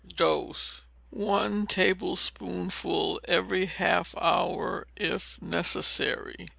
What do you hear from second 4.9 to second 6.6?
if necessary.